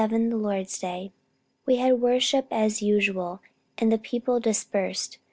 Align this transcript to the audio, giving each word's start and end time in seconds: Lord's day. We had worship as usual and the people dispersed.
Lord's 0.01 0.79
day. 0.79 1.11
We 1.67 1.75
had 1.75 2.01
worship 2.01 2.47
as 2.49 2.81
usual 2.81 3.39
and 3.77 3.91
the 3.91 3.99
people 3.99 4.39
dispersed. 4.39 5.19